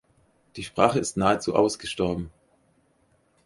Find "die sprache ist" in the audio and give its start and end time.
0.55-1.15